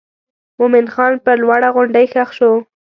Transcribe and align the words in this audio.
مومن 0.59 0.85
خان 0.93 1.13
پر 1.23 1.35
لوړه 1.43 1.69
غونډۍ 1.75 2.05
ښخ 2.13 2.29
شو. 2.37 2.51